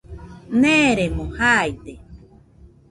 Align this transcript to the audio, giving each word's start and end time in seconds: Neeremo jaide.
Neeremo 0.61 1.25
jaide. 1.37 1.93